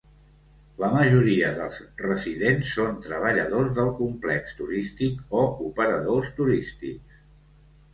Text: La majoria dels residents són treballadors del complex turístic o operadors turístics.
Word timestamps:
La 0.83 0.87
majoria 0.95 1.51
dels 1.57 1.77
residents 2.07 2.73
són 2.79 2.97
treballadors 3.11 3.71
del 3.79 3.95
complex 4.03 4.59
turístic 4.65 5.41
o 5.45 5.49
operadors 5.71 6.39
turístics. 6.45 7.27